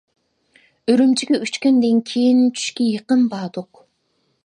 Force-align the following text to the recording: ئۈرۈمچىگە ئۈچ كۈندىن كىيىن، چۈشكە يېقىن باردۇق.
ئۈرۈمچىگە 0.93 1.39
ئۈچ 1.47 1.61
كۈندىن 1.67 2.01
كىيىن، 2.09 2.43
چۈشكە 2.57 2.91
يېقىن 2.97 3.25
باردۇق. 3.37 3.89